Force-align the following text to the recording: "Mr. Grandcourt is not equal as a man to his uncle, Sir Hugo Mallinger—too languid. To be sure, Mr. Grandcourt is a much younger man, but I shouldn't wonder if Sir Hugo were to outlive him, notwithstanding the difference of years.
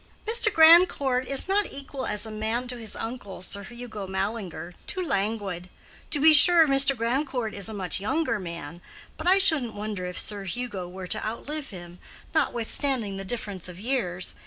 "Mr. 0.27 0.51
Grandcourt 0.51 1.27
is 1.27 1.47
not 1.47 1.67
equal 1.71 2.07
as 2.07 2.25
a 2.25 2.31
man 2.31 2.67
to 2.67 2.77
his 2.77 2.95
uncle, 2.95 3.43
Sir 3.43 3.61
Hugo 3.63 4.07
Mallinger—too 4.07 4.99
languid. 4.99 5.69
To 6.09 6.19
be 6.19 6.33
sure, 6.33 6.67
Mr. 6.67 6.97
Grandcourt 6.97 7.53
is 7.53 7.69
a 7.69 7.73
much 7.75 7.99
younger 7.99 8.39
man, 8.39 8.81
but 9.15 9.27
I 9.27 9.37
shouldn't 9.37 9.75
wonder 9.75 10.07
if 10.07 10.19
Sir 10.19 10.45
Hugo 10.45 10.87
were 10.89 11.05
to 11.05 11.23
outlive 11.23 11.69
him, 11.69 11.99
notwithstanding 12.33 13.17
the 13.17 13.23
difference 13.25 13.69
of 13.69 13.79
years. 13.79 14.33